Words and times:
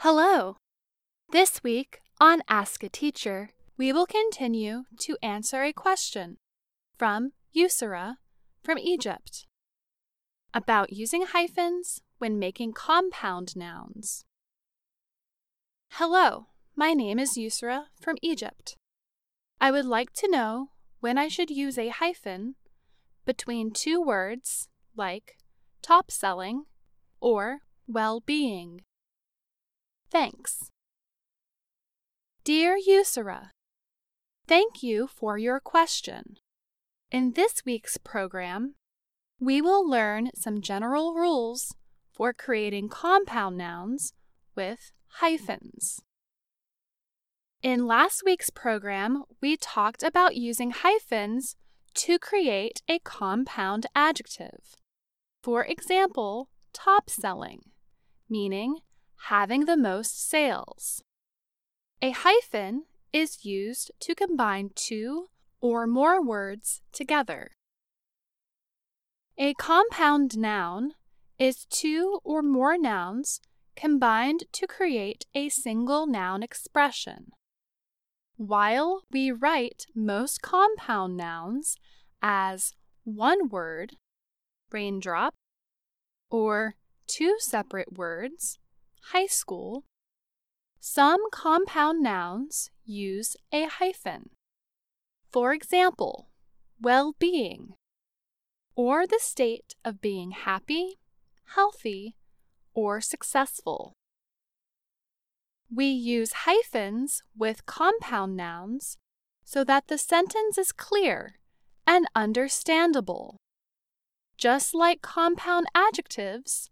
Hello! 0.00 0.58
This 1.30 1.62
week 1.64 2.02
on 2.20 2.42
Ask 2.50 2.82
a 2.82 2.88
Teacher, 2.90 3.48
we 3.78 3.94
will 3.94 4.04
continue 4.04 4.82
to 5.00 5.16
answer 5.22 5.62
a 5.62 5.72
question 5.72 6.36
from 6.98 7.32
Yusra 7.56 8.16
from 8.62 8.76
Egypt 8.76 9.46
about 10.52 10.92
using 10.92 11.22
hyphens 11.22 12.02
when 12.18 12.38
making 12.38 12.74
compound 12.74 13.56
nouns. 13.56 14.26
Hello, 15.92 16.48
my 16.76 16.92
name 16.92 17.18
is 17.18 17.38
Yusra 17.38 17.86
from 17.98 18.18
Egypt. 18.20 18.76
I 19.62 19.70
would 19.70 19.86
like 19.86 20.12
to 20.16 20.30
know 20.30 20.72
when 21.00 21.16
I 21.16 21.28
should 21.28 21.48
use 21.48 21.78
a 21.78 21.88
hyphen 21.88 22.56
between 23.24 23.70
two 23.70 24.02
words 24.02 24.68
like 24.94 25.38
top 25.80 26.10
selling 26.10 26.66
or 27.18 27.60
well 27.88 28.20
being. 28.20 28.82
Thanks. 30.10 30.70
Dear 32.44 32.76
Yusra, 32.78 33.50
thank 34.46 34.82
you 34.82 35.08
for 35.08 35.36
your 35.36 35.60
question. 35.60 36.36
In 37.10 37.32
this 37.32 37.62
week's 37.64 37.98
program, 37.98 38.74
we 39.40 39.60
will 39.60 39.88
learn 39.88 40.30
some 40.34 40.60
general 40.60 41.14
rules 41.14 41.74
for 42.12 42.32
creating 42.32 42.88
compound 42.88 43.56
nouns 43.56 44.12
with 44.54 44.92
hyphens. 45.20 46.00
In 47.62 47.86
last 47.86 48.22
week's 48.24 48.50
program, 48.50 49.24
we 49.42 49.56
talked 49.56 50.02
about 50.02 50.36
using 50.36 50.70
hyphens 50.70 51.56
to 51.94 52.18
create 52.18 52.80
a 52.88 52.98
compound 53.00 53.86
adjective. 53.94 54.76
For 55.42 55.64
example, 55.64 56.48
top 56.72 57.10
selling, 57.10 57.60
meaning 58.28 58.78
having 59.24 59.64
the 59.64 59.76
most 59.76 60.28
sales. 60.28 61.02
A 62.02 62.10
hyphen 62.10 62.84
is 63.12 63.44
used 63.44 63.90
to 64.00 64.14
combine 64.14 64.70
two 64.74 65.26
or 65.60 65.86
more 65.86 66.22
words 66.22 66.82
together. 66.92 67.52
A 69.38 69.54
compound 69.54 70.36
noun 70.36 70.92
is 71.38 71.66
two 71.66 72.20
or 72.24 72.42
more 72.42 72.78
nouns 72.78 73.40
combined 73.74 74.44
to 74.52 74.66
create 74.66 75.26
a 75.34 75.48
single 75.48 76.06
noun 76.06 76.42
expression. 76.42 77.32
While 78.36 79.02
we 79.10 79.30
write 79.30 79.86
most 79.94 80.42
compound 80.42 81.16
nouns 81.16 81.76
as 82.22 82.72
one 83.04 83.48
word, 83.48 83.96
raindrop, 84.70 85.34
or 86.30 86.74
two 87.06 87.36
separate 87.38 87.96
words, 87.96 88.58
high 89.12 89.26
school, 89.26 89.84
some 90.80 91.30
compound 91.30 92.02
nouns 92.02 92.70
use 92.84 93.36
a 93.52 93.64
hyphen. 93.66 94.30
For 95.30 95.52
example, 95.52 96.28
well 96.80 97.14
being, 97.18 97.74
or 98.74 99.06
the 99.06 99.20
state 99.20 99.74
of 99.84 100.00
being 100.00 100.32
happy, 100.32 100.98
healthy, 101.54 102.16
or 102.74 103.00
successful. 103.00 103.92
We 105.72 105.86
use 105.86 106.44
hyphens 106.46 107.22
with 107.36 107.66
compound 107.66 108.36
nouns 108.36 108.96
so 109.44 109.62
that 109.64 109.88
the 109.88 109.98
sentence 109.98 110.58
is 110.58 110.72
clear 110.72 111.38
and 111.86 112.06
understandable. 112.14 113.36
Just 114.36 114.74
like 114.74 115.00
compound 115.00 115.66
adjectives, 115.74 116.70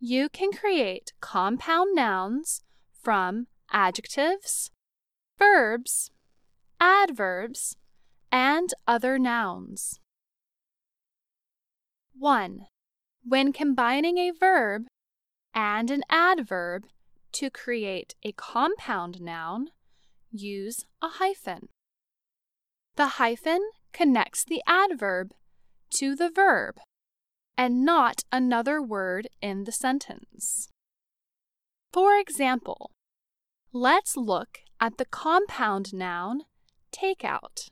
you 0.00 0.30
can 0.30 0.50
create 0.50 1.12
compound 1.20 1.94
nouns 1.94 2.62
from 2.90 3.46
adjectives, 3.70 4.70
verbs, 5.38 6.10
adverbs, 6.80 7.76
and 8.32 8.72
other 8.88 9.18
nouns. 9.18 10.00
1. 12.18 12.66
When 13.24 13.52
combining 13.52 14.16
a 14.16 14.30
verb 14.30 14.86
and 15.54 15.90
an 15.90 16.02
adverb 16.08 16.86
to 17.32 17.50
create 17.50 18.14
a 18.24 18.32
compound 18.32 19.20
noun, 19.20 19.68
use 20.30 20.86
a 21.02 21.08
hyphen. 21.08 21.68
The 22.96 23.06
hyphen 23.18 23.60
connects 23.92 24.44
the 24.44 24.62
adverb 24.66 25.32
to 25.90 26.16
the 26.16 26.30
verb 26.30 26.78
and 27.60 27.84
not 27.84 28.24
another 28.32 28.80
word 28.80 29.28
in 29.42 29.64
the 29.64 29.70
sentence. 29.70 30.70
For 31.92 32.16
example, 32.16 32.92
let's 33.70 34.16
look 34.16 34.60
at 34.80 34.96
the 34.96 35.04
compound 35.04 35.92
noun 35.92 36.44
takeout. 36.90 37.68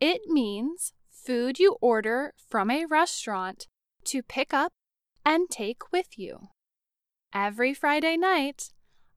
It 0.00 0.22
means 0.26 0.92
food 1.08 1.60
you 1.60 1.76
order 1.80 2.32
from 2.48 2.68
a 2.68 2.84
restaurant 2.86 3.68
to 4.06 4.24
pick 4.24 4.52
up 4.52 4.72
and 5.24 5.48
take 5.48 5.92
with 5.92 6.18
you. 6.18 6.48
Every 7.32 7.74
Friday 7.74 8.16
night, 8.16 8.70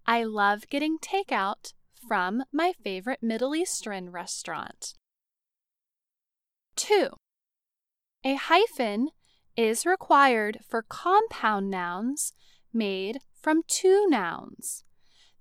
I 0.05 0.23
love 0.23 0.69
getting 0.69 0.99
takeout 0.99 1.73
from 2.07 2.43
my 2.53 2.73
favorite 2.83 3.23
Middle 3.23 3.55
Eastern 3.55 4.11
restaurant. 4.11 4.93
2. 6.75 7.09
A 8.23 8.35
hyphen 8.35 9.09
is 9.57 9.85
required 9.85 10.59
for 10.69 10.83
compound 10.83 11.69
nouns 11.69 12.31
made 12.71 13.17
from 13.41 13.63
two 13.67 14.05
nouns. 14.07 14.83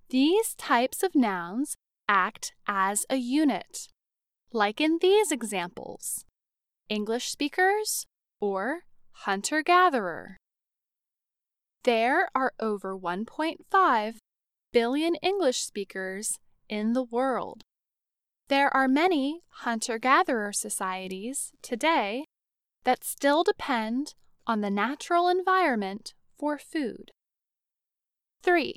These 0.09 0.54
types 0.54 1.03
of 1.03 1.15
nouns 1.15 1.77
act 2.09 2.54
as 2.66 3.04
a 3.10 3.16
unit, 3.16 3.88
like 4.53 4.81
in 4.81 4.99
these 5.00 5.31
examples 5.31 6.25
English 6.88 7.31
speakers 7.31 8.06
or 8.41 8.84
hunter 9.10 9.62
gatherer. 9.62 10.38
There 11.84 12.28
are 12.34 12.53
over 12.59 12.97
1.5 12.97 14.16
billion 14.72 15.15
English 15.16 15.60
speakers 15.62 16.38
in 16.69 16.93
the 16.93 17.03
world. 17.03 17.62
There 18.48 18.75
are 18.75 18.88
many 18.88 19.41
hunter 19.48 19.98
gatherer 19.98 20.53
societies 20.53 21.53
today 21.62 22.25
that 22.86 23.02
still 23.04 23.42
depend 23.42 24.14
on 24.47 24.60
the 24.60 24.70
natural 24.70 25.28
environment 25.28 26.14
for 26.38 26.56
food. 26.56 27.10
3. 28.42 28.76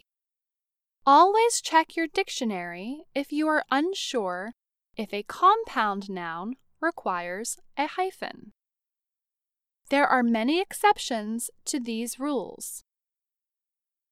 Always 1.05 1.61
check 1.61 1.95
your 1.95 2.07
dictionary 2.07 3.03
if 3.13 3.31
you 3.31 3.47
are 3.47 3.63
unsure 3.69 4.53
if 4.97 5.13
a 5.13 5.23
compound 5.23 6.09
noun 6.09 6.55
requires 6.81 7.59
a 7.77 7.85
hyphen. 7.85 8.51
There 9.89 10.07
are 10.07 10.23
many 10.23 10.59
exceptions 10.59 11.51
to 11.65 11.79
these 11.79 12.19
rules. 12.19 12.83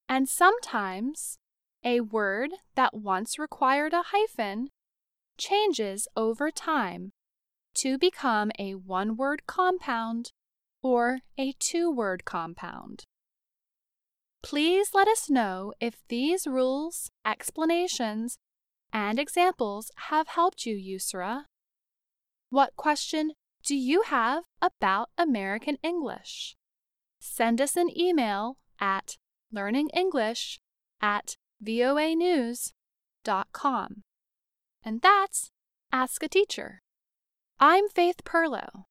And 0.07 0.29
sometimes 0.29 1.39
a 1.83 2.01
word 2.01 2.51
that 2.75 2.93
once 2.93 3.39
required 3.39 3.93
a 3.93 4.03
hyphen 4.13 4.69
changes 5.39 6.07
over 6.15 6.51
time 6.51 7.13
to 7.77 7.97
become 7.97 8.51
a 8.59 8.75
one 8.75 9.15
word 9.15 9.47
compound 9.47 10.31
or 10.81 11.19
a 11.37 11.53
two 11.59 11.91
word 11.91 12.25
compound. 12.25 13.05
Please 14.43 14.89
let 14.93 15.07
us 15.07 15.29
know 15.29 15.73
if 15.79 15.95
these 16.09 16.47
rules, 16.47 17.11
explanations, 17.25 18.37
and 18.93 19.19
examples 19.19 19.91
have 20.09 20.27
helped 20.29 20.65
you, 20.65 20.75
Yusra. 20.75 21.43
What 22.49 22.75
question 22.77 23.33
do 23.63 23.75
you 23.75 24.03
have 24.03 24.43
about 24.61 25.09
American 25.17 25.77
English? 25.83 26.55
Send 27.19 27.59
us 27.59 27.75
an 27.75 27.89
email 27.97 28.57
at 28.79 29.17
learningenglish 29.53 30.59
at 31.01 31.35
voanews.com. 31.63 32.73
And 34.83 35.01
that's 35.01 35.51
Ask 35.91 36.23
a 36.23 36.29
Teacher. 36.29 36.81
I'm 37.59 37.89
Faith 37.89 38.23
Pirlo. 38.23 38.85